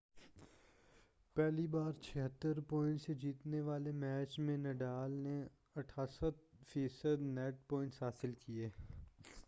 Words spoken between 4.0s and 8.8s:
Match میں Nadal نے %88 net points حاصل کیے۔